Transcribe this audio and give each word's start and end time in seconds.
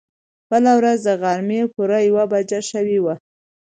بله 0.49 0.71
ورځ 0.79 0.99
د 1.07 1.09
غرمې 1.21 1.61
پوره 1.73 1.99
يوه 2.07 2.23
بجه 2.31 2.59
شوې 2.71 2.99
وه. 3.03 3.15